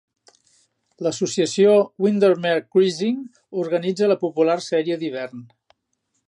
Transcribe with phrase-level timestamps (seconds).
[1.07, 3.21] L'Associació Windermere Cruising
[3.65, 5.47] organitza la popular sèrie d'hivern.